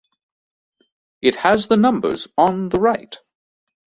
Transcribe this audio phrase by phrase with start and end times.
[1.21, 3.15] It has the numbers on the right.